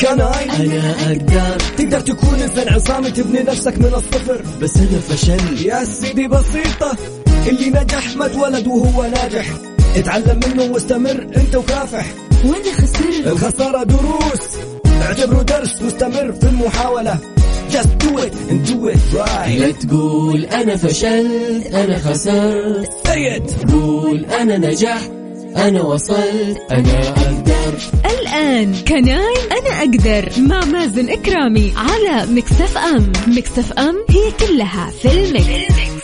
كناي 0.00 0.44
أنا 0.66 0.94
أقدر. 1.06 1.58
تقدر 1.78 2.00
تكون 2.00 2.40
إنسان 2.40 2.74
عصامي 2.74 3.10
تبني 3.10 3.38
نفسك 3.42 3.78
من 3.78 3.94
الصفر. 3.94 4.42
بس 4.62 4.76
أنا 4.76 5.00
فشلت 5.08 5.60
يا 5.60 5.84
سيدي 5.84 6.28
بسيطة 6.28 6.96
اللي 7.48 7.70
نجح 7.70 8.16
ما 8.16 8.26
اتولد 8.26 8.66
وهو 8.66 9.02
ناجح. 9.02 9.46
اتعلم 9.96 10.40
منه 10.46 10.72
واستمر 10.72 11.26
أنت 11.36 11.56
وكافح. 11.56 12.06
وأنا 12.44 12.72
خسرت. 12.72 13.26
الخسارة 13.26 13.82
دروس. 13.82 14.42
اعتبره 15.02 15.42
درس 15.42 15.82
واستمر 15.82 16.32
في 16.32 16.46
المحاولة. 16.46 17.18
Just 17.70 18.04
do 18.04 18.18
it 18.18 18.34
and 18.50 18.68
do 18.70 18.94
it 18.94 19.14
لا 19.14 19.24
right 19.24 19.86
تقول 19.86 20.44
أنا 20.44 20.76
فشلت 20.76 21.66
أنا 21.74 21.98
خسرت. 21.98 22.90
Say 23.06 23.38
it. 23.38 23.72
قول 23.72 24.24
أنا 24.24 24.58
نجحت 24.58 25.10
أنا 25.56 25.82
وصلت. 25.82 26.58
أنا 26.70 27.14
أقدر 27.70 28.10
الآن 28.10 28.74
Can 28.88 29.23
I 29.23 29.34
أنا 29.52 29.78
أقدر 29.78 30.28
مع 30.38 30.64
مازن 30.64 31.08
إكرامي 31.10 31.72
على 31.76 32.26
Mix 32.32 32.78
FM 32.78 33.12
Mix 33.26 33.72
FM 33.72 33.96
هي 34.10 34.46
كلها 34.46 34.90
في 35.02 35.12
ال 35.12 35.29
mix. 35.29 35.99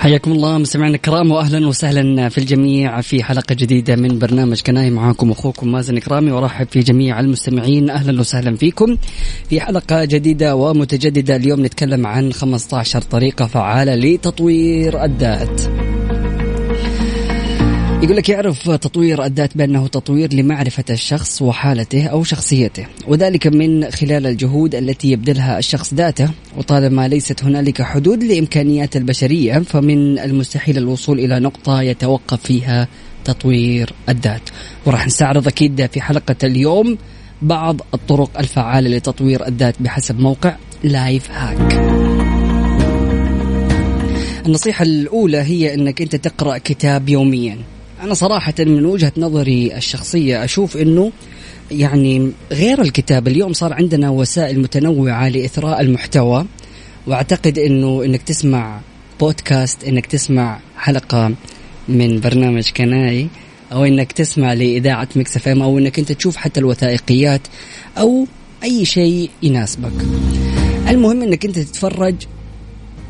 حياكم 0.00 0.32
الله 0.32 0.58
مستمعينا 0.58 0.96
الكرام 0.96 1.30
واهلا 1.30 1.68
وسهلا 1.68 2.28
في 2.28 2.38
الجميع 2.38 3.00
في 3.00 3.22
حلقة 3.22 3.54
جديدة 3.54 3.96
من 3.96 4.18
برنامج 4.18 4.60
Can 4.60 4.82
I 4.82 4.90
معاكم 4.90 5.30
أخوكم 5.30 5.72
مازن 5.72 5.98
كرامي 5.98 6.30
وارحب 6.30 6.66
في 6.70 6.80
جميع 6.80 7.20
المستمعين. 7.20 7.90
أهلا 7.90 8.20
وسهلا 8.20 8.56
فيكم. 8.56 8.96
في 9.48 9.60
حلقة 9.60 10.04
جديدة 10.04 10.56
ومتجددة 10.56 11.36
اليوم 11.36 11.64
نتكلم 11.64 12.06
عن 12.06 12.32
15 12.32 13.00
طريقة 13.00 13.46
فعالة 13.46 13.94
لتطوير 13.94 15.04
الذات. 15.04 15.62
يقول 18.02 18.16
لك 18.16 18.28
يعرف 18.28 18.70
تطوير 18.70 19.24
الذات 19.24 19.56
بأنه 19.56 19.86
تطوير 19.86 20.34
لمعرفة 20.34 20.84
الشخص 20.90 21.42
وحالته 21.42 22.06
أو 22.06 22.24
شخصيته 22.24 22.86
وذلك 23.08 23.46
من 23.46 23.90
خلال 23.90 24.26
الجهود 24.26 24.74
التي 24.74 25.10
يبذلها 25.10 25.58
الشخص 25.58 25.94
ذاته 25.94 26.30
وطالما 26.56 27.08
ليست 27.08 27.44
هنالك 27.44 27.82
حدود 27.82 28.24
لإمكانيات 28.24 28.96
البشرية 28.96 29.58
فمن 29.58 30.18
المستحيل 30.18 30.78
الوصول 30.78 31.18
إلى 31.18 31.40
نقطة 31.40 31.82
يتوقف 31.82 32.42
فيها 32.42 32.88
تطوير 33.24 33.92
الذات. 34.08 34.42
وراح 34.86 35.06
نستعرض 35.06 35.48
أكيد 35.48 35.86
في 35.86 36.00
حلقة 36.00 36.36
اليوم 36.44 36.98
بعض 37.42 37.80
الطرق 37.94 38.38
الفعالة 38.38 38.96
لتطوير 38.96 39.46
الذات 39.46 39.74
بحسب 39.82 40.20
موقع 40.20 40.56
لايف 40.84 41.30
هاك 41.30 41.74
النصيحة 44.46 44.82
الأولى 44.82 45.38
هي 45.38 45.74
أنك 45.74 46.02
أنت 46.02 46.16
تقرأ 46.16 46.58
كتاب 46.58 47.08
يوميا. 47.08 47.58
أنا 48.02 48.14
صراحة 48.14 48.54
من 48.58 48.86
وجهة 48.86 49.12
نظري 49.16 49.76
الشخصية 49.76 50.44
أشوف 50.44 50.76
أنه 50.76 51.12
يعني 51.70 52.32
غير 52.52 52.82
الكتاب 52.82 53.28
اليوم 53.28 53.52
صار 53.52 53.72
عندنا 53.72 54.10
وسائل 54.10 54.60
متنوعة 54.60 55.28
لإثراء 55.28 55.80
المحتوى 55.80 56.46
وأعتقد 57.06 57.58
أنه 57.58 58.04
أنك 58.04 58.22
تسمع 58.22 58.80
بودكاست 59.20 59.84
أنك 59.84 60.06
تسمع 60.06 60.60
حلقة 60.76 61.34
من 61.88 62.20
برنامج 62.20 62.70
Can 62.70 63.14
I 63.14 63.28
أو 63.72 63.84
أنك 63.84 64.12
تسمع 64.12 64.52
لإذاعة 64.52 65.08
Mix 65.16 65.36
FM 65.36 65.62
أو 65.62 65.78
أنك 65.78 65.98
أنت 65.98 66.12
تشوف 66.12 66.36
حتى 66.36 66.60
الوثائقيات 66.60 67.40
أو 67.98 68.26
أي 68.62 68.84
شيء 68.84 69.30
يناسبك. 69.42 69.92
المهم 70.88 71.22
أنك 71.22 71.44
أنت 71.44 71.58
تتفرج 71.58 72.14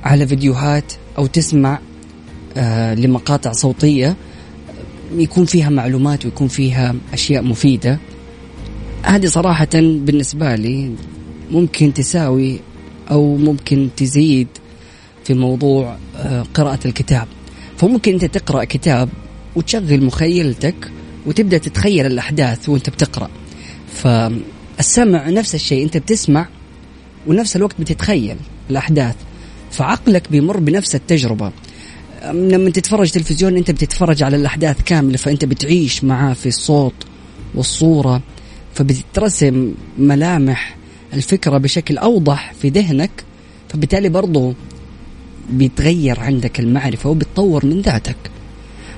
على 0.05 0.27
فيديوهات 0.27 0.93
أو 1.19 1.27
تسمع 1.27 1.79
آه 2.57 2.95
لمقاطع 2.95 3.53
صوتية 3.53 4.17
يكون 5.13 5.45
فيها 5.45 5.71
معلومات 5.71 6.25
ويكون 6.25 6.49
فيها 6.49 6.95
أشياء 7.13 7.43
مفيدة. 7.43 7.99
هذه 9.03 9.27
صراحة 9.27 9.69
بالنسبة 9.75 10.55
لي 10.55 10.93
ممكن 11.51 11.95
تساوي 11.95 12.61
أو 13.11 13.37
ممكن 13.37 13.89
تزيد 13.97 14.49
في 15.25 15.35
موضوع 15.35 15.97
آه 16.17 16.43
قراءة 16.55 16.79
الكتاب. 16.85 17.27
فممكن 17.77 18.13
أنت 18.13 18.25
تقرأ 18.25 18.65
كتاب 18.65 19.09
وتشغل 19.57 20.05
مخيلتك 20.05 20.91
وتبدأ 21.27 21.59
تتخيل 21.59 22.07
الأحداث 22.07 22.69
وأنت 22.69 22.91
بتقرأ. 22.91 23.31
فالسمع 23.95 25.29
نفس 25.29 25.55
الشيء 25.55 25.85
أنت 25.85 25.97
بتسمع 25.97 26.49
ونفس 27.27 27.57
الوقت 27.57 27.81
بتتخيل 27.81 28.37
الأحداث. 28.71 29.17
فعقلك 29.71 30.31
بيمر 30.31 30.57
بنفس 30.57 30.95
التجربة. 30.95 31.53
لما 32.25 32.71
تتفرج 32.71 33.11
تلفزيون 33.11 33.57
أنت 33.57 33.71
بتتفرج 33.71 34.23
على 34.23 34.37
الأحداث 34.37 34.83
كاملة 34.83 35.17
فأنت 35.17 35.45
بتعيش 35.45 36.05
معاه 36.05 36.33
في 36.33 36.47
الصوت 36.47 36.95
والصورة 37.55 38.23
فبتترسم 38.75 39.75
ملامح 39.99 40.77
الفكرة 41.15 41.59
بشكل 41.59 41.99
أوضح 41.99 42.53
في 42.63 42.69
ذهنك 42.69 43.11
فبالتالي 43.69 44.09
برضو 44.09 44.55
بيتغير 45.51 46.21
عندك 46.21 46.61
المعرفة 46.61 47.11
وبتطور 47.11 47.67
من 47.67 47.81
ذاتك. 47.81 48.17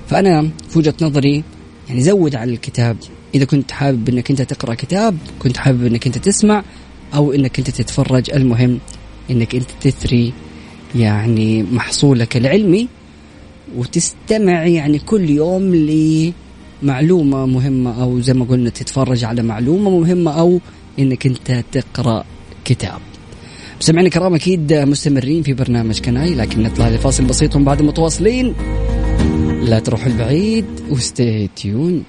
فأنا 0.09 0.51
في 0.69 0.79
وجهة 0.79 0.95
نظري 1.03 1.45
يعني 1.89 2.01
زود 2.01 2.35
على 2.35 2.53
الكتاب. 2.53 2.97
إذا 3.35 3.45
كنت 3.45 3.71
حابب 3.73 4.09
إنك 4.09 4.31
أنت 4.31 4.43
تقرأ 4.43 4.75
كتاب 4.75 5.17
كنت 5.39 5.57
حابب 5.57 5.87
إنك 5.87 6.07
أنت 6.07 6.19
تسمع 6.19 6.63
أو 7.15 7.33
إنك 7.33 7.59
أنت 7.59 7.71
تتفرج 7.71 8.31
المهم 8.31 8.79
إنك 9.31 9.55
أنت 9.55 9.71
تثري 9.81 10.33
يعني 10.95 11.63
محصولك 11.63 12.37
العلمي 12.37 12.89
وتستمع 13.77 14.67
يعني 14.67 14.99
كل 14.99 15.31
يوم 15.31 15.75
لمعلومة 16.83 17.47
مهمة 17.47 18.03
أو 18.03 18.21
زي 18.21 18.35
ما 18.35 18.45
قلنا 18.45 18.71
تتفرج 18.71 19.25
على 19.25 19.43
معلومة 19.43 19.91
مهمة 19.91 20.41
أو 20.41 20.61
إنك 20.99 21.27
أنت 21.27 21.65
تقرأ 21.73 22.25
كتاب. 22.65 23.01
مستمعينا 23.81 24.09
الكرام 24.09 24.35
أكيد 24.35 24.73
مستمرين 24.73 25.43
في 25.43 25.53
برنامج 25.53 26.01
Can 26.01 26.26
I 26.26 26.34
لكن 26.35 26.63
نطلع 26.63 26.89
لفاصل 26.89 27.25
بسيط 27.25 27.57
بعد 27.57 27.83
متواصلين. 27.83 28.55
لا 29.63 29.79
تروحوا 29.79 30.07
البعيد 30.07 30.65
و 30.91 31.03
stay 31.03 31.51
tuned 31.56 32.03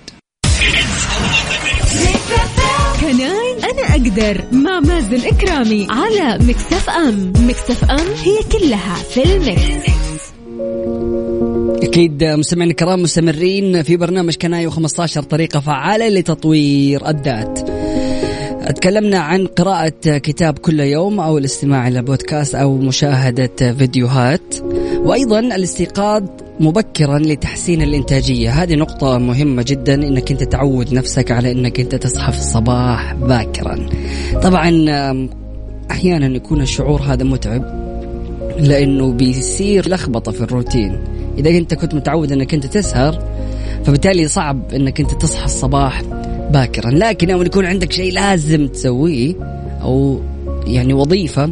Can 3.02 3.41
I 3.41 3.54
أنا 3.72 3.82
أقدر 3.92 4.44
مع 4.52 4.80
مازن 4.80 5.28
إكرامي. 5.28 5.88
على 5.90 6.46
Mix 6.46 6.90
FM. 6.90 7.34
Mix 7.48 7.84
FM 7.84 8.08
هي 8.24 8.60
كلها 8.60 8.96
في 8.96 9.24
ال 9.24 9.37
Mix. 9.37 9.91
أكيد 11.84 12.24
مستمعينا 12.24 12.72
الكرام 12.72 13.02
مستمرين 13.02 13.84
في 13.84 13.98
برنامج 13.98 14.36
Can 14.36 14.63
I 14.63 14.72
و15 14.72 15.20
طريقة 15.20 15.60
فعالة 15.60 16.08
لتطوير 16.10 17.10
الذات. 17.10 17.60
تكلمنا 18.78 19.20
عن 19.20 19.48
قراءة 19.48 20.18
كتاب 20.18 20.58
كل 20.58 20.80
يوم 20.80 21.20
أو 21.20 21.38
الاستماع 21.38 21.88
إلى 21.88 22.02
بودكاست 22.02 22.56
أو 22.56 22.78
مشاهدة 22.78 23.74
فيديوهات. 23.74 24.56
وأيضا 24.98 25.40
الاستيقاظ 25.40 26.24
مبكرا 26.60 27.20
لتحسين 27.20 27.82
الإنتاجية. 27.82 28.50
هذه 28.50 28.76
نقطة 28.76 29.18
مهمة 29.18 29.66
جدا 29.68 29.94
أنك 29.94 30.32
أنت 30.32 30.44
تعود 30.44 30.94
نفسك 30.94 31.32
على 31.32 31.52
أنك 31.52 31.80
أنت 31.80 31.96
تصحى 31.96 32.32
في 32.32 32.38
الصباح 32.38 33.14
باكرا. 33.14 33.90
طبعا 34.44 34.70
أحيانا 35.92 36.36
يكون 36.36 36.62
الشعور 36.62 37.02
هذا 37.02 37.24
متعب 37.24 37.82
لأنه 38.60 39.12
بيصير 39.12 39.90
لخبطة 39.90 40.32
في 40.32 40.42
الروتين. 40.42 41.00
إذا 41.38 41.50
أنت 41.50 41.74
كنت 41.74 41.94
متعود 41.94 42.32
أنك 42.32 42.54
أنت 42.54 42.66
تسهر 42.66 43.24
فبالتالي 43.86 44.28
صعب 44.28 44.74
أنك 44.74 45.00
أنت 45.00 45.12
تصحى 45.12 45.46
الصباح 45.46 46.02
باكرا. 46.52 46.92
لكن 46.92 47.28
لما 47.28 47.46
يكون 47.46 47.66
عندك 47.66 47.92
شيء 47.92 48.14
لازم 48.14 48.68
تسويه 48.68 49.34
أو 49.82 50.22
يعني 50.68 50.94
وظيفة 50.94 51.52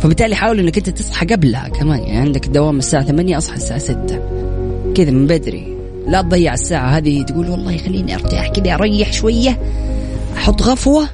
فبالتالي 0.00 0.34
حاول 0.34 0.58
إنك 0.58 0.76
أنت 0.76 0.90
تصحى 0.90 1.26
قبلها 1.26 1.68
كمان. 1.68 1.98
يعني 1.98 2.18
عندك 2.18 2.46
دوام 2.46 2.78
الساعة 2.78 3.04
8 3.04 3.38
أصحى 3.38 3.56
الساعة 3.56 3.78
6 3.78 4.20
كذا 4.94 5.10
من 5.10 5.26
بدري. 5.26 5.76
لا 6.08 6.22
تضيع 6.22 6.54
الساعة 6.54 6.88
هذه 6.88 7.22
تقول 7.22 7.50
والله 7.50 7.76
خليني 7.76 8.14
أرتاح 8.14 8.48
كذا 8.48 8.74
أريح 8.74 9.12
شوية 9.12 9.58
أحط 10.36 10.62
غفوة 10.62 11.08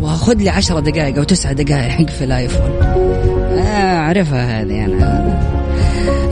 وأخذ 0.00 0.34
لي 0.34 0.50
10 0.50 0.80
دقائق 0.80 1.18
أو 1.18 1.24
9 1.24 1.52
دقائق 1.52 2.08
في 2.08 2.24
الآيفون. 2.24 2.70
آه 2.70 3.96
اعرفها 3.96 4.62
هذه 4.62 4.84
أنا. 4.84 5.27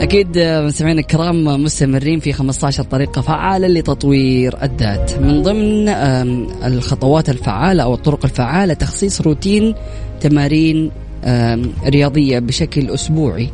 أكيد 0.01 0.37
مستمعينا 0.39 0.99
الكرام 0.99 1.63
مستمرين 1.63 2.19
في 2.19 2.33
15 2.33 2.83
طريقة 2.83 3.21
فعالة 3.21 3.67
لتطوير 3.67 4.63
الذات. 4.63 5.19
من 5.19 5.41
ضمن 5.41 5.89
الخطوات 6.65 7.29
الفعالة 7.29 7.83
أو 7.83 7.93
الطرق 7.93 8.25
الفعالة 8.25 8.73
تخصيص 8.73 9.21
روتين 9.21 9.75
تمارين 10.21 10.91
رياضية 11.85 12.39
بشكل 12.39 12.89
أسبوعي. 12.89 13.49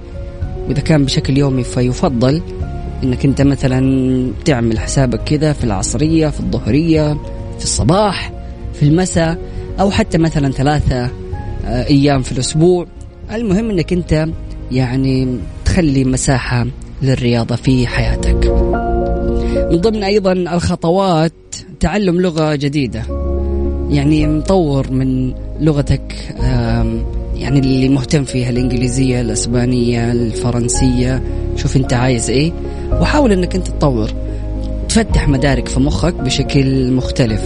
وإذا 0.68 0.82
كان 0.82 1.06
بشكل 1.06 1.38
يومي 1.38 1.64
فيفضل 1.64 2.42
إنك 3.04 3.26
أنت 3.26 3.42
مثلا 3.42 4.32
تعمل 4.46 4.80
حسابك 4.80 5.24
كذا 5.24 5.54
في 5.54 5.64
العصرية 5.64 6.28
في 6.28 6.40
الظهرية 6.40 7.14
في 7.58 7.64
الصباح 7.64 8.32
في 8.74 8.84
المساء 8.84 9.38
أو 9.80 9.92
حتى 9.92 10.18
مثلا 10.18 10.52
ثلاثة 10.52 11.10
آه، 11.66 11.88
أيام 11.88 12.22
في 12.22 12.32
الأسبوع. 12.32 12.88
المهم 13.34 13.70
إنك 13.70 13.94
أنت 13.94 14.28
يعني 14.72 15.40
تخلي 15.74 16.04
مساحة 16.04 16.68
للرياضة 17.02 17.56
في 17.56 17.88
حياتك. 17.88 18.48
من 19.72 19.78
ضمن 19.78 20.04
أيضا 20.04 20.32
الخطوات 20.32 21.34
تعلم 21.80 22.22
لغة 22.22 22.56
جديدة. 22.56 23.04
يعني 23.90 24.28
مطور 24.28 24.92
من 24.92 25.34
لغتك 25.60 26.36
يعني 27.36 27.60
اللي 27.60 27.90
مهتم 27.90 28.24
فيها 28.24 28.50
الإنجليزية 28.50 29.22
الأسبانية 29.22 30.12
الفرنسية. 30.12 31.24
شوف 31.56 31.78
أنت 31.78 31.94
عايز 31.94 32.30
إيه 32.30 32.52
وحاول 32.92 33.32
أنك 33.32 33.56
أنت 33.56 33.68
تطور. 33.68 34.10
تفتح 34.90 35.28
مدارك 35.28 35.68
في 35.68 35.80
مخك 35.80 36.14
بشكل 36.14 36.92
مختلف. 36.92 37.42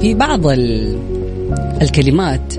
في 0.00 0.14
بعض 0.14 0.40
الكلمات 1.82 2.54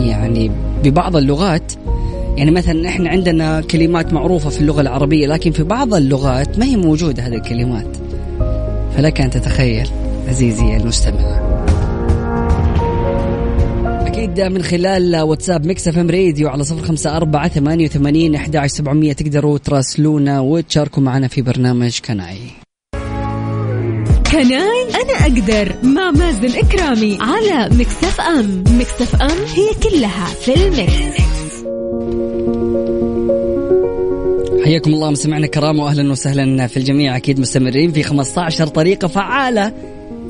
يعني 0.00 0.50
ببعض 0.84 1.16
اللغات 1.16 1.72
يعني 2.36 2.50
مثلا 2.50 2.88
إحنا 2.88 3.10
عندنا 3.10 3.60
كلمات 3.60 4.12
معروفة 4.12 4.50
في 4.50 4.60
اللغة 4.60 4.80
العربية 4.80 5.26
لكن 5.26 5.50
في 5.52 5.62
بعض 5.62 5.94
اللغات 5.94 6.58
ما 6.58 6.64
هي 6.64 6.76
موجودة 6.76 7.22
هذه 7.22 7.34
الكلمات. 7.34 7.96
فلك 8.96 9.20
أن 9.20 9.30
تتخيل 9.30 9.88
عزيزي 10.28 10.76
المستمع. 10.76 11.56
أكيد 14.06 14.40
من 14.40 14.62
خلال 14.62 15.20
واتساب 15.20 15.66
Mix 15.66 15.88
FM 15.88 16.10
Radio 16.10 16.48
على 16.48 16.64
صفر 16.64 16.82
خمسة 16.82 17.16
أربعة 17.16 17.48
ثمانية 17.48 17.86
وثمانين 17.86 18.34
أحد 18.34 18.66
سبعمية 18.66 19.12
تقدروا 19.12 19.58
تراسلونا 19.58 20.40
وتشاركوا 20.40 21.02
معنا 21.02 21.28
في 21.28 21.42
برنامج 21.42 21.98
Can 22.00 22.23
I. 22.23 22.38
Can 24.32 24.69
I 24.69 24.82
أنا 24.94 25.12
أقدر 25.20 25.74
مع 25.82 26.10
مازن 26.10 26.58
إكرامي 26.58 27.18
على 27.20 27.76
Mix 27.76 28.04
FM. 28.04 28.64
Mix 28.78 29.02
FM 29.02 29.44
هي 29.54 29.90
كلها 29.90 30.26
في 30.26 30.54
ال 30.54 30.68
Mix. 30.68 31.25
حياكم 34.66 34.94
الله 34.94 35.10
مستمعينا 35.10 35.46
الكرام 35.46 35.78
واهلا 35.78 36.12
وسهلا 36.12 36.66
في 36.66 36.76
الجميع 36.76 37.16
أكيد 37.16 37.40
مستمرين 37.40 37.92
في 37.92 38.02
15 38.02 38.66
طريقة 38.66 39.08
فعالة 39.08 39.72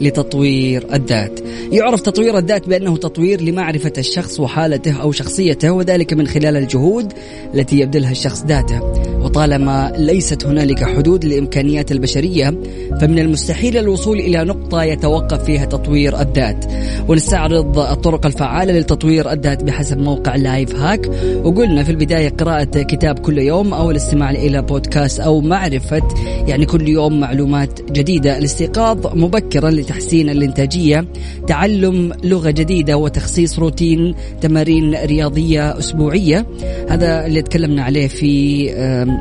لتطوير 0.01 0.95
الذات. 0.95 1.41
يعرف 1.73 2.01
تطوير 2.01 2.39
الذات 2.39 2.69
بأنه 2.69 2.97
تطوير 2.97 3.41
لمعرفة 3.41 3.93
الشخص 3.99 4.41
وحالته 4.41 5.03
أو 5.03 5.13
شخصيته 5.13 5.71
وذلك 5.71 6.13
من 6.13 6.27
خلال 6.27 6.57
الجهود 6.57 7.13
التي 7.55 7.81
يبذلها 7.81 8.11
الشخص 8.11 8.45
ذاته. 8.45 8.81
وطالما 9.21 9.93
ليست 9.97 10.47
هنالك 10.47 10.85
حدود 10.85 11.25
لإمكانيات 11.25 11.93
البشرية 11.93 12.55
فمن 13.01 13.19
المستحيل 13.19 13.77
الوصول 13.77 14.21
إلى 14.21 14.45
نقطة 14.45 14.83
يتوقف 14.83 15.45
فيها 15.45 15.65
تطوير 15.65 16.21
الذات. 16.21 16.65
ونستعرض 17.09 17.79
الطرق 17.79 18.27
الفعالة 18.27 18.79
لتطوير 18.79 19.33
الذات 19.33 19.65
بحسب 19.65 19.99
موقع 19.99 20.37
لايف 20.37 20.77
هاك 20.77 21.11
وقلنا 21.45 21.83
في 21.85 21.91
البداية 21.91 22.29
قراءة 22.29 22.83
كتاب 22.83 23.19
كل 23.19 23.39
يوم 23.39 23.75
أو 23.75 23.91
الاستماع 23.91 24.31
إلى 24.31 24.63
بودكاست 24.63 25.21
أو 25.21 25.41
معرفة 25.41 26.03
يعني 26.47 26.67
كل 26.67 26.89
يوم 26.89 27.21
معلومات 27.21 27.93
جديدة. 27.93 28.39
الاستيقاظ 28.39 29.07
مبكرا 29.17 29.71
لتحسين 29.71 30.31
الإنتاجية 30.31 31.05
تعلم 31.47 32.13
لغة 32.25 32.51
جديدة 32.51 32.97
وتخصيص 32.97 33.59
روتين 33.59 34.15
تمارين 34.41 34.95
رياضية 34.95 35.79
أسبوعية. 35.79 36.47
هذا 36.89 37.27
اللي 37.27 37.43
تكلمنا 37.43 37.83
عليه 37.83 38.09
في 38.09 38.71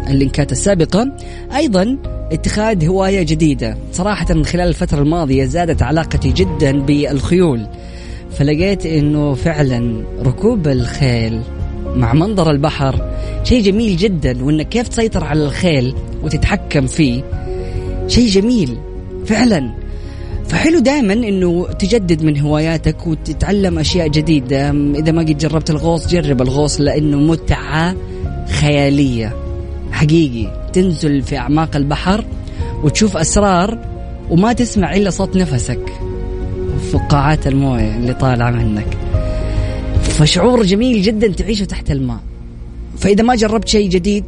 اللينكات 0.09 0.51
السابقة. 0.51 1.11
أيضا 1.55 1.97
اتخاذ 2.31 2.85
هواية 2.87 3.23
جديدة. 3.23 3.77
صراحة 3.91 4.33
من 4.33 4.45
خلال 4.45 4.67
الفترة 4.67 5.01
الماضية 5.01 5.45
زادت 5.45 5.81
علاقتي 5.81 6.31
جدا 6.31 6.79
بالخيول. 6.79 7.67
فلقيت 8.31 8.85
إنه 8.85 9.33
فعلا 9.33 10.03
ركوب 10.21 10.67
الخيل 10.67 11.41
مع 11.95 12.13
منظر 12.13 12.51
البحر 12.51 13.11
شيء 13.43 13.63
جميل 13.63 13.97
جدا 13.97 14.43
وإنك 14.43 14.69
كيف 14.69 14.87
تسيطر 14.87 15.23
على 15.23 15.45
الخيل 15.45 15.95
وتتحكم 16.23 16.87
فيه 16.87 17.23
شيء 18.07 18.27
جميل 18.27 18.77
فعلا. 19.25 19.73
فحلو 20.47 20.79
دائما 20.79 21.13
إنه 21.13 21.67
تجدد 21.79 22.23
من 22.23 22.39
هواياتك 22.39 23.07
وتتعلم 23.07 23.79
أشياء 23.79 24.07
جديدة. 24.07 24.69
إذا 24.71 25.11
ما 25.11 25.21
قد 25.21 25.37
جربت 25.37 25.69
الغوص 25.69 26.07
جرب 26.07 26.41
الغوص 26.41 26.81
لأنه 26.81 27.17
متعة 27.17 27.95
خيالية. 28.49 29.44
حقيقي. 29.95 30.69
تنزل 30.73 31.21
في 31.21 31.37
أعماق 31.37 31.75
البحر 31.75 32.25
وتشوف 32.83 33.17
أسرار 33.17 33.79
وما 34.29 34.53
تسمع 34.53 34.95
إلا 34.95 35.09
صوت 35.09 35.35
نفسك 35.35 35.93
في 36.91 36.97
قاعات 37.09 37.47
الموية 37.47 37.95
اللي 37.95 38.13
طالعة 38.13 38.51
منك. 38.51 38.97
فشعور 40.01 40.63
جميل 40.63 41.01
جدا 41.01 41.27
تعيشه 41.27 41.65
تحت 41.65 41.91
الماء. 41.91 42.19
فإذا 42.97 43.23
ما 43.23 43.35
جربت 43.35 43.67
شيء 43.67 43.89
جديد 43.89 44.23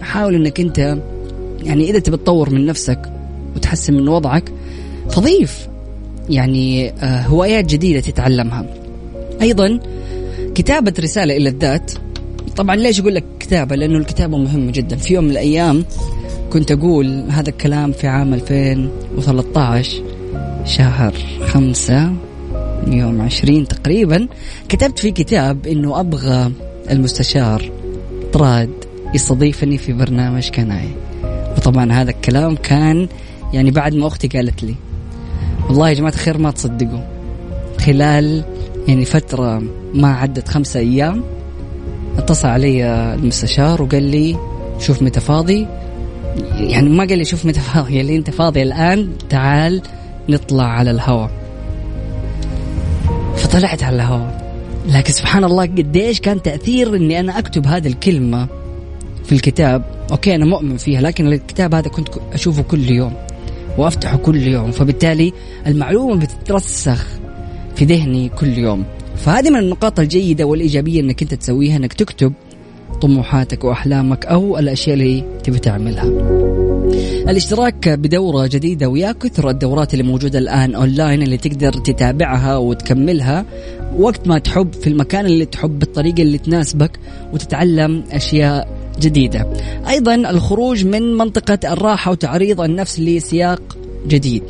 حاول 0.00 0.34
إنك 0.34 0.60
أنت 0.60 0.98
يعني 1.62 1.90
إذا 1.90 1.98
تبي 1.98 2.16
تطور 2.16 2.50
من 2.50 2.66
نفسك 2.66 3.12
وتحسن 3.56 3.94
من 3.94 4.08
وضعك 4.08 4.52
فضيف 5.10 5.68
يعني 6.30 6.90
آه، 6.90 7.22
هوايات 7.22 7.64
جديدة 7.64 8.00
تتعلمها. 8.00 8.66
أيضا 9.42 9.80
كتابة 10.54 10.92
رسالة 11.00 11.36
إلى 11.36 11.48
الذات 11.48 11.92
طبعا 12.58 12.76
ليش 12.76 13.00
أقول 13.00 13.14
لك 13.14 13.24
كتابة؟ 13.40 13.76
لأنه 13.76 13.98
الكتابة 13.98 14.38
مهمة 14.38 14.72
جدا. 14.72 14.96
في 14.96 15.14
يوم 15.14 15.24
من 15.24 15.30
الأيام 15.30 15.84
كنت 16.50 16.72
أقول 16.72 17.24
هذا 17.30 17.48
الكلام 17.48 17.92
في 17.92 18.06
عام 18.06 18.34
2013 18.34 20.02
شهر 20.64 21.14
خمسة 21.46 22.12
يوم 22.86 23.20
عشرين 23.20 23.68
تقريبا 23.68 24.28
كتبت 24.68 24.98
في 24.98 25.10
كتاب 25.10 25.66
أنه 25.66 26.00
أبغى 26.00 26.52
المستشار 26.90 27.70
طراد 28.32 28.70
يستضيفني 29.14 29.78
في 29.78 29.92
برنامج 29.92 30.50
كناي 30.50 30.88
وطبعا 31.56 31.92
هذا 31.92 32.10
الكلام 32.10 32.56
كان 32.56 33.08
يعني 33.52 33.70
بعد 33.70 33.94
ما 33.94 34.06
أختي 34.06 34.28
قالت 34.28 34.64
لي 34.64 34.74
والله 35.68 35.88
يا 35.88 35.94
جماعة 35.94 36.12
الخير 36.12 36.38
ما 36.38 36.50
تصدقوا. 36.50 37.00
خلال 37.80 38.44
يعني 38.88 39.04
فترة 39.04 39.62
ما 39.94 40.08
عدت 40.08 40.48
خمسة 40.48 40.80
أيام 40.80 41.22
اتصل 42.18 42.48
علي 42.48 42.84
المستشار 43.14 43.82
وقال 43.82 44.02
لي 44.02 44.36
شوف 44.78 45.02
متى 45.02 45.20
فاضي. 45.20 45.66
يعني 46.56 46.88
ما 46.88 47.04
قال 47.04 47.18
لي 47.18 47.24
شوف 47.24 47.46
متى 47.46 47.60
فاضي 47.60 47.96
قال 47.96 48.06
لي 48.06 48.16
انت 48.16 48.30
فاضي 48.30 48.62
الآن 48.62 49.08
تعال 49.28 49.82
نطلع 50.28 50.64
على 50.64 50.90
الهواء. 50.90 51.30
فطلعت 53.36 53.82
على 53.82 53.96
الهواء. 53.96 54.48
لكن 54.88 55.12
سبحان 55.12 55.44
الله 55.44 55.62
قديش 55.62 56.20
كان 56.20 56.42
تأثير 56.42 56.96
إني 56.96 57.20
أنا 57.20 57.38
أكتب 57.38 57.66
هذه 57.66 57.88
الكلمة 57.88 58.48
في 59.24 59.32
الكتاب. 59.32 59.82
okay 60.10 60.34
أنا 60.34 60.44
مؤمن 60.44 60.76
فيها 60.76 61.00
لكن 61.00 61.26
الكتاب 61.26 61.74
هذا 61.74 61.88
كنت 61.88 62.08
أشوفه 62.32 62.62
كل 62.62 62.90
يوم 62.90 63.12
وأفتحه 63.78 64.16
كل 64.16 64.36
يوم. 64.36 64.70
فبالتالي 64.70 65.32
المعلومة 65.66 66.16
بتترسخ 66.16 67.06
في 67.76 67.84
ذهني 67.84 68.28
كل 68.28 68.58
يوم. 68.58 68.84
فهذه 69.18 69.50
من 69.50 69.58
النقاط 69.58 70.00
الجيدة 70.00 70.44
والإيجابية 70.44 71.00
إنك 71.00 71.22
أنت 71.22 71.34
تسويها 71.34 71.76
إنك 71.76 71.92
تكتب 71.92 72.32
طموحاتك 73.02 73.64
وأحلامك 73.64 74.26
أو 74.26 74.58
الأشياء 74.58 74.94
اللي 74.94 75.24
تبي 75.44 75.58
تعملها. 75.58 76.04
الاشتراك 77.28 77.88
بدورة 77.88 78.46
جديدة 78.46 78.88
ويا 78.88 79.12
كثر 79.12 79.50
الدورات 79.50 79.94
اللي 79.94 80.04
موجودة 80.04 80.38
الآن 80.38 80.74
أونلاين 80.74 81.22
اللي 81.22 81.36
تقدر 81.36 81.72
تتابعها 81.72 82.56
وتكملها. 82.56 83.44
وقت 83.98 84.28
ما 84.28 84.38
تحب 84.38 84.72
في 84.72 84.86
المكان 84.86 85.26
اللي 85.26 85.44
تحب 85.44 85.78
بالطريقة 85.78 86.22
اللي 86.22 86.38
تناسبك 86.38 86.98
وتتعلم 87.32 88.04
أشياء 88.10 88.68
جديدة. 89.00 89.46
أيضا 89.88 90.14
الخروج 90.14 90.84
من 90.86 91.14
منطقة 91.14 91.72
الراحة 91.72 92.10
وتعريض 92.10 92.60
النفس 92.60 93.00
لسياق 93.00 93.76
جديد. 94.08 94.42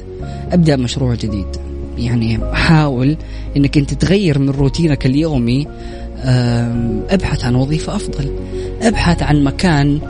أبدأ 0.53 0.77
مشروع 0.77 1.15
جديد. 1.15 1.68
يعني 1.99 2.39
حاول 2.53 3.17
أنك 3.57 3.79
أنت 3.79 3.95
تغير 3.95 4.39
من 4.39 4.51
روتينك 4.51 5.07
اليومي 5.07 5.67
أبحث 7.11 7.45
عن 7.45 7.55
وظيفة 7.55 7.97
أفضل 7.97 8.31
أبحث 8.83 9.23
عن 9.23 9.45
مكان 9.45 10.01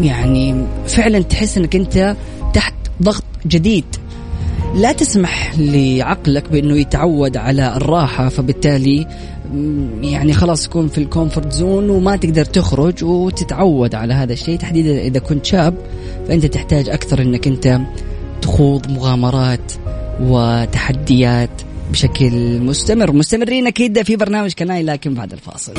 يعني 0.00 0.64
فعلا 0.86 1.22
تحس 1.22 1.58
أنك 1.58 1.76
أنت 1.76 2.16
تحت 2.54 2.74
ضغط 3.02 3.24
جديد. 3.46 3.84
لا 4.74 4.92
تسمح 4.92 5.54
لعقلك 5.58 6.52
بأنه 6.52 6.76
يتعود 6.76 7.36
على 7.36 7.76
الراحة 7.76 8.28
فبالتالي 8.28 9.06
يعني 10.02 10.32
خلاص 10.32 10.62
تكون 10.62 10.88
في 10.88 10.98
ال 10.98 11.05
comfort 11.05 11.52
zone 11.52 11.90
وما 11.90 12.16
تقدر 12.16 12.44
تخرج 12.44 13.04
وتتعود 13.04 13.94
على 13.94 14.14
هذا 14.14 14.32
الشيء. 14.32 14.58
تحديدا 14.58 14.98
إذا 14.98 15.18
كنت 15.18 15.44
شاب 15.44 15.74
فأنت 16.28 16.46
تحتاج 16.46 16.88
أكثر 16.88 17.22
إنك 17.22 17.46
أنت 17.46 17.80
تخوض 18.42 18.90
مغامرات 18.90 19.72
وتحديات 20.20 21.62
بشكل 21.90 22.60
مستمر. 22.60 23.12
مستمرين 23.12 23.66
أكيد 23.66 24.02
في 24.02 24.16
برنامج 24.16 24.52
Can 24.52 24.75
I 24.75 24.82
لكن 24.82 25.14
بعد 25.14 25.32
الفاصل. 25.32 25.74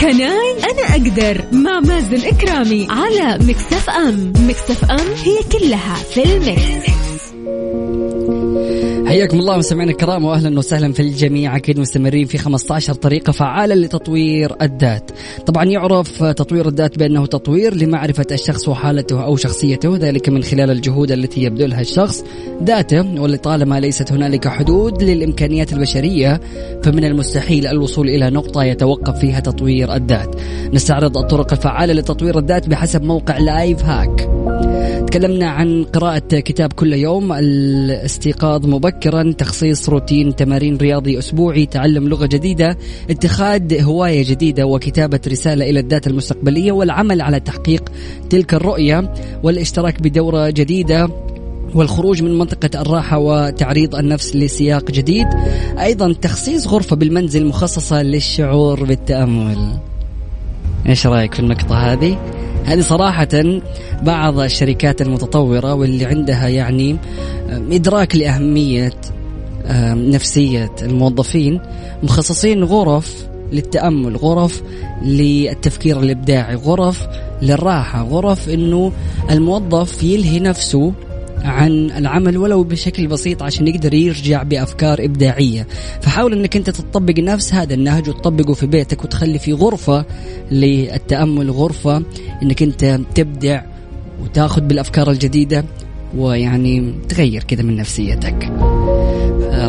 Can 0.00 0.39
I 0.39 0.52
أنا 0.70 0.82
أقدر 0.90 1.44
مع 1.52 1.80
مازن 1.80 2.26
إكرامي 2.26 2.86
على 2.90 3.44
Mix 3.44 3.90
FM. 3.90 4.32
Mix 4.48 4.90
FM 4.90 5.06
هي 5.24 5.38
كلها 5.52 5.94
في 5.94 6.24
ال 6.24 6.35
Mix. 6.35 6.79
حياكم 9.10 9.40
الله 9.40 9.56
مستمعينا 9.56 9.92
الكرام 9.92 10.24
واهلا 10.24 10.58
وسهلا 10.58 10.92
في 10.92 11.00
الجميع 11.00 11.56
أكيد 11.56 11.80
مستمرين 11.80 12.26
في 12.26 12.38
15 12.38 12.94
طريقة 12.94 13.32
فعالة 13.32 13.74
لتطوير 13.74 14.56
الذات. 14.62 15.10
طبعا 15.46 15.64
يعرف 15.64 16.22
تطوير 16.22 16.68
الذات 16.68 16.98
بأنه 16.98 17.26
تطوير 17.26 17.74
لمعرفة 17.74 18.26
الشخص 18.32 18.68
وحالته 18.68 19.24
أو 19.24 19.36
شخصيته 19.36 19.96
ذلك 19.96 20.28
من 20.28 20.42
خلال 20.42 20.70
الجهود 20.70 21.12
التي 21.12 21.42
يبذلها 21.42 21.80
الشخص 21.80 22.24
ذاته 22.62 23.20
ولطالما 23.22 23.80
ليست 23.80 24.12
هنالك 24.12 24.48
حدود 24.48 25.02
للإمكانيات 25.02 25.72
البشرية 25.72 26.40
فمن 26.82 27.04
المستحيل 27.04 27.66
الوصول 27.66 28.08
إلى 28.08 28.30
نقطة 28.30 28.64
يتوقف 28.64 29.18
فيها 29.18 29.40
تطوير 29.40 29.94
الذات. 29.94 30.36
نستعرض 30.72 31.18
الطرق 31.18 31.52
الفعالة 31.52 31.92
لتطوير 31.92 32.38
الذات 32.38 32.68
بحسب 32.68 33.02
موقع 33.02 33.38
لايف 33.38 33.84
هاك. 33.84 34.30
تكلمنا 35.10 35.50
عن 35.50 35.84
قراءة 35.84 36.40
كتاب 36.40 36.72
كل 36.72 36.92
يوم 36.92 37.32
الاستيقاظ 37.32 38.66
مبكرا 38.66 39.32
تخصيص 39.32 39.88
روتين 39.88 40.36
تمارين 40.36 40.76
رياضي 40.76 41.18
أسبوعي 41.18 41.66
تعلم 41.66 42.08
لغة 42.08 42.26
جديدة 42.26 42.76
اتخاذ 43.10 43.82
هواية 43.82 44.24
جديدة 44.24 44.66
وكتابة 44.66 45.20
رسالة 45.28 45.70
إلى 45.70 45.80
الذات 45.80 46.06
المستقبلية 46.06 46.72
والعمل 46.72 47.20
على 47.20 47.40
تحقيق 47.40 47.92
تلك 48.30 48.54
الرؤية 48.54 49.12
والاشتراك 49.42 50.02
بدورة 50.02 50.50
جديدة 50.50 51.08
والخروج 51.74 52.22
من 52.22 52.38
منطقة 52.38 52.80
الراحة 52.80 53.18
وتعريض 53.18 53.94
النفس 53.94 54.36
لسياق 54.36 54.90
جديد 54.90 55.26
أيضا 55.78 56.12
تخصيص 56.12 56.66
غرفة 56.66 56.96
بالمنزل 56.96 57.46
مخصصة 57.46 58.02
للشعور 58.02 58.84
بالتأمل 58.84 59.78
إيش 60.86 61.06
رأيك 61.06 61.34
في 61.34 61.40
النقطة 61.40 61.92
هذه؟ 61.92 62.18
هذه 62.64 62.80
صراحة 62.80 63.28
بعض 64.02 64.38
الشركات 64.38 65.02
المتطورة 65.02 65.74
واللي 65.74 66.04
عندها 66.04 66.48
يعني 66.48 66.96
إدراك 67.50 68.16
لأهمية 68.16 68.92
نفسية 69.94 70.74
الموظفين 70.82 71.60
مخصصين 72.02 72.64
غرف 72.64 73.26
للتأمل 73.52 74.16
غرف 74.16 74.62
للتفكير 75.02 76.00
الإبداعي 76.00 76.54
غرف 76.54 77.06
للراحة 77.42 78.02
غرف 78.02 78.48
أنه 78.48 78.92
الموظف 79.30 80.02
يلهي 80.02 80.40
نفسه 80.40 80.92
عن 81.44 81.90
العمل 81.90 82.38
ولو 82.38 82.62
بشكل 82.62 83.06
بسيط 83.06 83.42
عشان 83.42 83.68
يقدر 83.68 83.94
يرجع 83.94 84.42
بأفكار 84.42 85.04
إبداعية. 85.04 85.66
فحاول 86.00 86.32
إنك 86.32 86.56
أنت 86.56 86.70
تطبق 86.70 87.18
نفس 87.18 87.54
هذا 87.54 87.74
النهج 87.74 88.08
وتطبقه 88.08 88.52
في 88.52 88.66
بيتك 88.66 89.04
وتخلي 89.04 89.38
في 89.38 89.52
غرفة 89.52 90.04
للتأمل 90.50 91.50
غرفة 91.50 92.02
إنك 92.42 92.62
أنت 92.62 93.00
تبدع 93.14 93.62
وتأخذ 94.22 94.60
بالأفكار 94.60 95.10
الجديدة 95.10 95.64
ويعني 96.16 96.94
تغير 97.08 97.44
كذا 97.44 97.62
من 97.62 97.76
نفسيتك. 97.76 98.52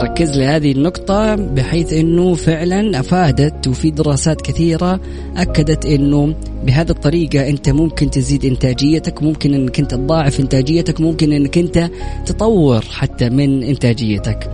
ركز 0.01 0.37
لي 0.37 0.45
هذه 0.45 0.71
النقطة 0.71 1.35
بحيث 1.35 1.93
إنه 1.93 2.33
فعلا 2.33 2.99
أفادت 2.99 3.67
وفي 3.67 3.91
دراسات 3.91 4.41
كثيرة 4.41 4.99
أكدت 5.37 5.85
إنه 5.85 6.35
بهذه 6.65 6.89
الطريقة 6.89 7.49
أنت 7.49 7.69
ممكن 7.69 8.09
تزيد 8.09 8.45
إنتاجيتك 8.45 9.23
ممكن 9.23 9.53
إنك 9.53 9.79
أنت 9.79 9.91
تضاعف 9.91 10.39
إنتاجيتك 10.39 11.01
ممكن 11.01 11.33
إنك 11.33 11.57
أنت 11.57 11.89
تطور 12.25 12.81
حتى 12.81 13.29
من 13.29 13.63
إنتاجيتك. 13.63 14.49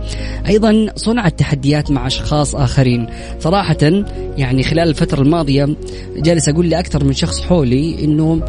أيضا 0.46 0.86
صنع 0.96 1.26
التحديات 1.26 1.90
مع 1.90 2.06
أشخاص 2.06 2.54
آخرين. 2.54 3.06
صراحة 3.40 4.04
يعني 4.36 4.62
خلال 4.62 4.88
الفترة 4.88 5.22
الماضية 5.22 5.68
جالس 6.16 6.48
أقول 6.48 6.70
لأكثر 6.70 7.04
من 7.04 7.12
شخص 7.12 7.40
حولي 7.40 8.04
إنه 8.04 8.40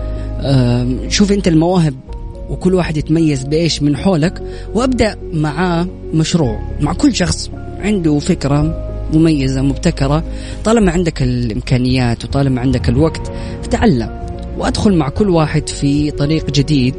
شوف 1.10 1.32
أنت 1.32 1.48
المواهب 1.48 2.09
وكل 2.50 2.74
واحد 2.74 2.98
يتميز 2.98 3.44
بإيش 3.44 3.82
من 3.82 3.98
حولك 3.98 4.42
وأبدأ 4.74 5.16
معاه 5.34 5.88
مشروع 6.14 6.60
مع 6.82 6.94
كل 6.94 7.16
شخص 7.16 7.50
عنده 7.80 8.20
فكرة 8.20 8.90
مميزة 9.14 9.62
مبتكرة. 9.62 10.24
طالما 10.66 10.92
عندك 10.92 11.22
الإمكانيات 11.22 12.26
وطالما 12.26 12.62
عندك 12.62 12.90
الوقت 12.90 13.32
فتعلم. 13.64 14.10
وأدخل 14.58 14.94
مع 14.94 15.10
كل 15.10 15.30
واحد 15.30 15.70
في 15.70 16.12
طريق 16.12 16.52
جديد 16.52 16.96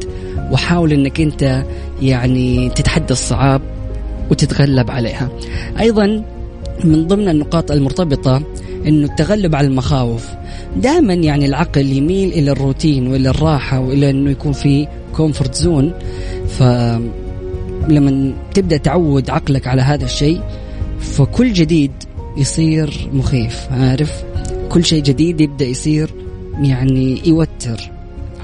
وحاول 0.52 0.92
إنك 0.92 1.20
أنت 1.20 1.64
يعني 2.02 2.68
تتحدى 2.68 3.12
الصعاب 3.12 3.60
وتتغلب 4.30 4.90
عليها. 4.90 5.28
أيضا 5.80 6.24
من 6.84 7.06
ضمن 7.06 7.28
النقاط 7.28 7.70
المرتبطة 7.70 8.42
إنه 8.86 9.06
التغلب 9.06 9.54
على 9.54 9.66
المخاوف. 9.66 10.28
دائما 10.76 11.14
يعني 11.14 11.46
العقل 11.46 11.92
يميل 11.92 12.28
إلى 12.28 12.50
الروتين 12.50 13.06
وإلى 13.06 13.30
الراحة 13.30 13.80
وإلى 13.80 14.10
إنه 14.10 14.30
يكون 14.30 14.52
في 14.52 14.86
comfort 15.20 15.54
zone 15.54 15.92
فلما 16.48 18.32
تبدأ 18.54 18.76
تعود 18.76 19.30
عقلك 19.30 19.66
على 19.66 19.82
هذا 19.82 20.04
الشيء 20.04 20.40
فكل 21.00 21.52
جديد 21.52 21.92
يصير 22.36 23.10
مخيف 23.12 23.66
عارف؟ 23.70 24.24
كل 24.68 24.84
شيء 24.84 25.02
جديد 25.02 25.40
يبدأ 25.40 25.64
يصير 25.64 26.10
يعني 26.62 27.28
يوتر 27.28 27.90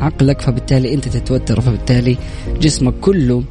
عقلك 0.01 0.41
فبالتالي 0.41 0.95
أنت 0.95 1.09
تتوتر 1.09 1.61
فبالتالي 1.61 2.17
جسمك 2.61 2.95
كله 3.01 3.43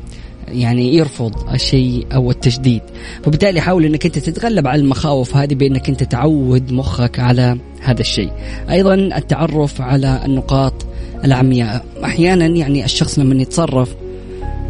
يعني 0.48 0.96
يرفض 0.96 1.50
الشيء 1.54 2.08
أو 2.14 2.32
التجديد. 2.32 2.82
فبالتالي 3.24 3.62
حاول 3.62 3.86
إنك 3.86 4.06
أنت 4.06 4.20
تتغلب 4.20 4.68
على 4.68 4.82
المخاوف 4.82 5.36
هذه 5.36 5.54
بأنك 5.56 5.90
أنت 5.90 6.04
تعود 6.04 6.72
مخك 6.72 7.20
على 7.20 7.58
هذا 7.82 8.02
الشيء. 8.02 8.32
أيضا 8.70 8.94
التعرف 8.94 9.82
على 9.82 10.22
النقاط 10.26 10.86
العمياء. 11.26 11.86
أحيانا 12.04 12.46
يعني 12.46 12.86
الشخص 12.86 13.20
لما 13.20 13.42
يتصرف 13.42 13.96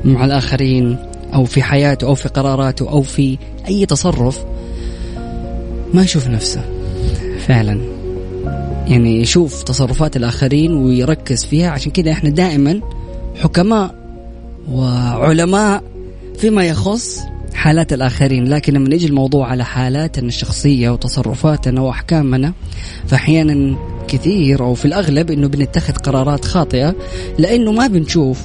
مع 0.05 0.25
الآخرين 0.25 0.97
أو 1.33 1.45
في 1.45 1.63
حياته 1.63 2.07
أو 2.07 2.15
في 2.15 2.29
قراراته 2.29 2.89
أو 2.89 3.01
في 3.01 3.37
أي 3.67 3.85
تصرف 3.85 4.45
ما 5.93 6.03
يشوف 6.03 6.27
نفسه. 6.27 6.61
فعلا. 7.47 7.81
يعني 8.87 9.21
يشوف 9.21 9.63
تصرفات 9.63 10.15
الآخرين 10.17 10.73
ويركز 10.73 11.45
فيها. 11.45 11.69
عشان 11.69 11.91
كذا 11.91 12.11
إحنا 12.11 12.29
دائما 12.29 12.81
حكماء 13.43 13.95
وعلماء 14.71 15.83
فيما 16.37 16.65
يخص 16.65 17.19
حالات 17.53 17.93
الآخرين. 17.93 18.47
لكن 18.47 18.73
لما 18.73 18.95
يجي 18.95 19.07
الموضوع 19.07 19.47
على 19.47 19.65
حالاتنا 19.65 20.27
الشخصية 20.27 20.89
وتصرفاتنا 20.89 21.81
وأحكامنا 21.81 22.53
فأحيانا 23.07 23.77
كثير 24.07 24.63
أو 24.63 24.73
في 24.73 24.85
الأغلب 24.85 25.31
أنه 25.31 25.47
بنتخذ 25.47 25.93
قرارات 25.93 26.45
خاطئة 26.45 26.95
لأنه 27.39 27.71
ما 27.71 27.87
بنشوف 27.87 28.41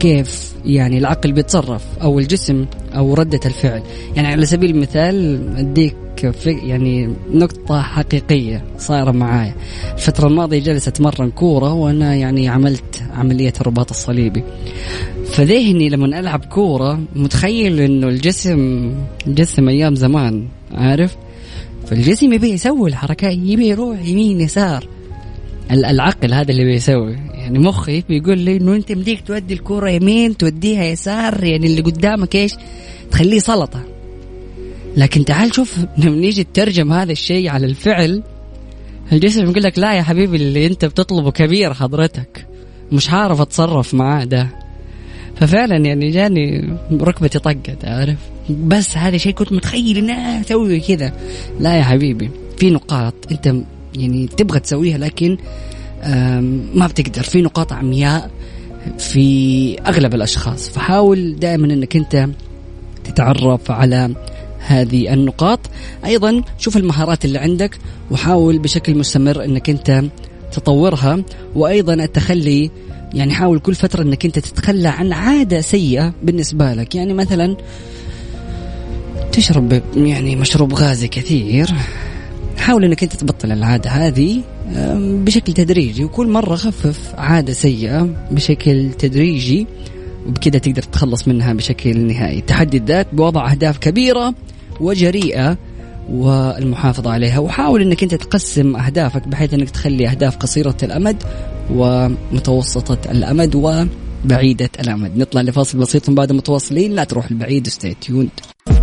كيف 0.00 0.52
يعني 0.64 0.98
العقل 0.98 1.32
بيتصرف 1.32 1.84
أو 2.02 2.18
الجسم 2.18 2.66
أو 2.96 3.14
ردة 3.14 3.40
الفعل. 3.46 3.82
يعني 4.16 4.28
على 4.28 4.46
سبيل 4.46 4.70
المثال 4.70 5.48
أديك 5.56 5.96
في 6.30 6.50
يعني 6.50 7.14
نقطة 7.32 7.82
حقيقية 7.82 8.64
صايرة 8.78 9.10
معايا. 9.10 9.54
الفترة 9.94 10.26
الماضية 10.28 10.58
جلست 10.58 10.88
أتمرن 10.88 11.30
كورة 11.30 11.72
وأنا 11.72 12.14
يعني 12.14 12.48
عملت 12.48 13.02
عملية 13.14 13.52
الرباط 13.60 13.90
الصليبي. 13.90 14.44
فذهني 15.26 15.88
لما 15.88 16.20
ألعب 16.20 16.44
كورة 16.44 17.00
متخيل 17.16 17.80
إنه 17.80 18.08
الجسم 18.08 18.92
جسم 19.26 19.68
أيام 19.68 19.94
زمان 19.94 20.48
عارف؟ 20.74 21.16
فالجسم 21.90 22.32
يبي 22.32 22.50
يسوي 22.50 22.90
الحركات 22.90 23.32
يبي 23.32 23.68
يروح 23.68 24.04
يمين 24.04 24.40
يسار. 24.40 24.88
العقل 25.70 26.34
هذا 26.34 26.50
اللي 26.50 26.64
بيسوي 26.64 27.12
يعني 27.12 27.58
مخي 27.58 28.00
بيقول 28.08 28.38
لي 28.38 28.56
إنه 28.56 28.74
أنت 28.74 28.92
مديك 28.92 29.20
تودي 29.26 29.54
الكورة 29.54 29.90
يمين 29.90 30.36
توديها 30.36 30.84
يسار 30.84 31.44
يعني 31.44 31.66
اللي 31.66 31.80
قدامك 31.80 32.36
إيش؟ 32.36 32.52
تخليه 33.10 33.38
سلطة. 33.38 33.82
لكن 34.96 35.24
تعال 35.24 35.54
شوف 35.54 35.78
لما 35.98 36.16
نيجي 36.16 36.44
تترجم 36.44 36.92
هذا 36.92 37.12
الشيء 37.12 37.48
على 37.48 37.66
الفعل 37.66 38.22
الجسم 39.12 39.50
يقول 39.50 39.62
لك 39.62 39.78
لا 39.78 39.94
يا 39.94 40.02
حبيبي 40.02 40.36
اللي 40.36 40.66
أنت 40.66 40.84
بتطلبه 40.84 41.30
كبير 41.30 41.74
حضرتك. 41.74 42.46
مش 42.92 43.10
عارف 43.10 43.40
أتصرف 43.40 43.94
معاه 43.94 44.24
ده. 44.24 44.48
ففعلا 45.36 45.76
يعني 45.76 46.10
جاني 46.10 46.76
ركبتي 46.92 47.38
طقت 47.38 47.84
عارف؟ 47.84 48.29
بس 48.50 48.96
هذا 48.96 49.16
شيء 49.16 49.32
كنت 49.32 49.52
متخيل 49.52 49.98
إني 49.98 50.40
أسوي 50.40 50.80
كذا. 50.80 51.12
لا 51.60 51.76
يا 51.76 51.82
حبيبي 51.82 52.30
في 52.56 52.70
نقاط 52.70 53.14
أنت 53.30 53.54
يعني 53.94 54.26
تبغى 54.26 54.60
تسويها 54.60 54.98
لكن 54.98 55.36
ما 56.74 56.86
بتقدر. 56.86 57.22
في 57.22 57.42
نقاط 57.42 57.72
عمياء 57.72 58.30
في 58.98 59.76
أغلب 59.86 60.14
الأشخاص. 60.14 60.68
فحاول 60.68 61.36
دائما 61.36 61.66
إنك 61.74 61.96
أنت 61.96 62.28
تتعرف 63.04 63.70
على 63.70 64.14
هذه 64.58 65.14
النقاط. 65.14 65.60
أيضا 66.04 66.42
شوف 66.58 66.76
المهارات 66.76 67.24
اللي 67.24 67.38
عندك 67.38 67.78
وحاول 68.10 68.58
بشكل 68.58 68.98
مستمر 68.98 69.44
إنك 69.44 69.70
أنت 69.70 70.04
تطورها. 70.52 71.24
وأيضا 71.54 71.94
التخلي 71.94 72.70
يعني 73.14 73.34
حاول 73.34 73.58
كل 73.58 73.74
فترة 73.74 74.02
إنك 74.02 74.24
أنت 74.24 74.38
تتخلى 74.38 74.88
عن 74.88 75.12
عادة 75.12 75.60
سيئة 75.60 76.14
بالنسبة 76.22 76.74
لك. 76.74 76.94
يعني 76.94 77.14
مثلا 77.14 77.56
تشرب 79.32 79.82
يعني 79.96 80.36
مشروب 80.36 80.74
غازي 80.74 81.08
كثير. 81.08 81.70
حاول 82.58 82.84
إنك 82.84 83.02
أنت 83.02 83.16
تبطل 83.16 83.52
العادة 83.52 83.90
هذه 83.90 84.42
بشكل 85.24 85.52
تدريجي 85.52 86.04
وكل 86.04 86.28
مرة 86.28 86.56
خفف 86.56 87.14
عادة 87.18 87.52
سيئة 87.52 88.08
بشكل 88.30 88.90
تدريجي 88.98 89.66
وبكذا 90.26 90.58
تقدر 90.58 90.82
تتخلص 90.82 91.28
منها 91.28 91.52
بشكل 91.52 91.98
نهائي. 91.98 92.40
تحدي 92.40 92.76
الذات 92.76 93.14
بوضع 93.14 93.50
أهداف 93.50 93.78
كبيرة 93.78 94.34
وجريئة 94.80 95.58
والمحافظة 96.10 97.10
عليها. 97.10 97.38
وحاول 97.38 97.82
أنك 97.82 98.02
أنت 98.02 98.14
تقسم 98.14 98.76
أهدافك 98.76 99.28
بحيث 99.28 99.54
أنك 99.54 99.70
تخلي 99.70 100.08
أهداف 100.08 100.36
قصيرة 100.36 100.76
الأمد 100.82 101.16
ومتوسطة 101.74 103.10
الأمد 103.10 103.54
وبعيدة 103.54 104.70
الأمد. 104.80 105.16
نطلع 105.16 105.40
لفاصل 105.40 105.78
بسيط 105.78 106.10
بعد 106.10 106.32
متواصلين 106.32 106.92
لا 106.92 107.04
تروح 107.04 107.30
البعيد 107.30 107.66
وستي 107.66 107.94
تيوند 108.00 108.30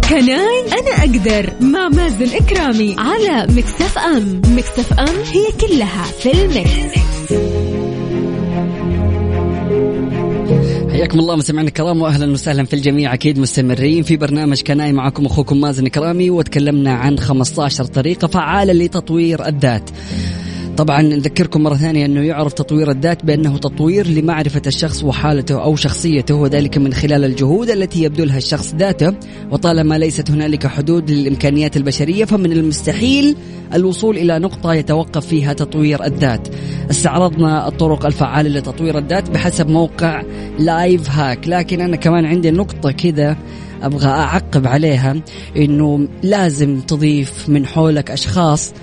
Can 0.09 0.49
I 0.49 0.62
أنا 0.79 0.91
أقدر 0.99 1.53
مع 1.61 1.89
مازن 1.89 2.35
إكرامي 2.35 2.95
على 2.97 3.53
Mix 3.53 3.97
FM 3.97 4.41
Mix 4.45 4.93
FM 5.00 5.15
هي 5.33 5.45
كلها 5.61 6.03
في 6.03 6.31
ال 6.31 6.45
Mix. 6.45 6.97
حياكم 10.91 11.19
الله 11.19 11.35
مستمعينا 11.35 11.67
الكرام 11.67 12.01
واهلا 12.01 12.31
وسهلا 12.31 12.65
في 12.65 12.73
الجميع 12.73 13.13
أكيد 13.13 13.39
مستمرين 13.39 14.03
في 14.03 14.17
برنامج 14.17 14.61
Can 14.62 14.86
I 14.86 14.93
معكم 14.93 15.25
أخوكم 15.25 15.61
مازن 15.61 15.87
كرامي 15.87 16.29
وتكلمنا 16.29 16.93
عن 16.93 17.19
15 17.19 17.85
طريقة 17.85 18.27
فعالة 18.27 18.73
لتطوير 18.73 19.47
الذات. 19.47 19.89
طبعا 20.77 21.01
نذكركم 21.01 21.63
مرة 21.63 21.75
ثانية 21.75 22.05
أنه 22.05 22.22
يعرف 22.22 22.53
تطوير 22.53 22.91
الذات 22.91 23.25
بأنه 23.25 23.57
تطوير 23.57 24.07
لمعرفة 24.07 24.62
الشخص 24.67 25.03
وحالته 25.03 25.63
أو 25.63 25.75
شخصيته 25.75 26.36
وذلك 26.36 26.77
من 26.77 26.93
خلال 26.93 27.25
الجهود 27.25 27.69
التي 27.69 28.03
يبذلها 28.03 28.38
الشخص 28.38 28.75
ذاته. 28.75 29.13
وطالما 29.51 29.98
ليست 29.98 30.31
هنالك 30.31 30.67
حدود 30.67 31.12
للإمكانيات 31.12 31.77
البشرية 31.77 32.25
فمن 32.25 32.51
المستحيل 32.51 33.36
الوصول 33.74 34.17
إلى 34.17 34.39
نقطة 34.39 34.74
يتوقف 34.74 35.25
فيها 35.25 35.53
تطوير 35.53 36.03
الذات. 36.05 36.48
استعرضنا 36.91 37.67
الطرق 37.67 38.05
الفعالة 38.05 38.50
لتطوير 38.50 38.98
الذات 38.98 39.29
بحسب 39.29 39.69
موقع 39.69 40.24
لايف 40.60 41.10
هاك 41.10 41.48
لكن 41.48 41.81
أنا 41.81 41.96
كمان 41.96 42.25
عندي 42.25 42.51
نقطة 42.51 42.91
كذا. 42.91 43.38
أبغى 43.84 44.07
أعقب 44.07 44.67
عليها 44.67 45.15
إنه 45.57 46.07
لازم 46.24 46.79
تضيف 46.79 47.50
من 47.50 47.65
حولك 47.65 48.12
أشخاص 48.12 48.74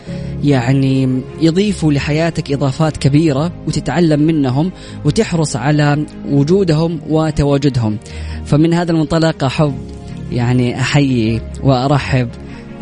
يعني 0.44 1.20
يضيفوا 1.40 1.92
لحياتك 1.92 2.52
إضافات 2.52 2.96
كبيرة 2.96 3.52
وتتعلم 3.66 4.20
منهم 4.20 4.72
وتحرص 5.04 5.56
على 5.56 6.06
وجودهم 6.28 7.00
وتواجدهم. 7.08 7.98
فمن 8.44 8.74
هذا 8.74 8.92
المنطلق 8.92 9.44
أحب 9.44 9.74
يعني 10.32 10.80
أحيي 10.80 11.40
وأرحب 11.62 12.28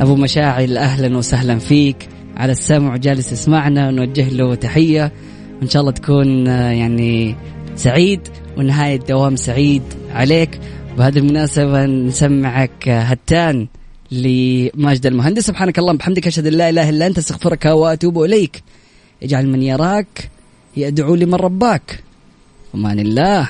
أبو 0.01 0.17
مشاعل 0.17 0.79
أهلا 0.79 1.17
وسهلا 1.17 1.59
فيك. 1.59 2.09
على 2.37 2.53
السمع 2.53 2.97
جالس 2.97 3.33
يسمعنا 3.33 3.91
نوجه 3.91 4.29
له 4.29 4.55
تحية. 4.55 5.13
وان 5.61 5.69
شاء 5.69 5.81
الله 5.81 5.93
تكون 5.93 6.47
يعني 6.47 7.37
سعيد 7.77 8.21
ونهاية 8.59 8.99
دوام 8.99 9.37
سعيد 9.37 9.83
عليك. 10.15 10.61
بهذه 10.97 11.19
المناسبة 11.19 11.87
نسمعك 11.87 12.89
هتان 12.89 13.67
لماجد 14.11 15.07
المهندس. 15.07 15.47
سبحانك 15.47 15.79
اللهم 15.79 15.97
بحمدك 15.97 16.27
أشهد 16.27 16.47
أن 16.47 16.53
لا 16.53 16.69
إله 16.69 16.89
إلا 16.89 17.07
أنت 17.07 17.19
أستغفرك 17.19 17.65
وأتوب 17.65 18.23
إليك. 18.23 18.63
اجعل 19.23 19.47
من 19.49 19.63
يراك 19.63 20.31
يدعو 20.77 21.15
لمن 21.15 21.35
رباك. 21.35 22.05
أمان 22.75 22.99
الله. 22.99 23.49